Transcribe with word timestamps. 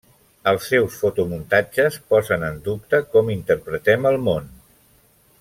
Els 0.51 0.69
seus 0.69 0.95
fotomuntatges 1.01 1.99
posen 2.13 2.47
en 2.49 2.57
dubte 2.69 3.03
com 3.13 3.31
interpretem 3.35 4.09
el 4.15 4.19
món. 4.31 4.51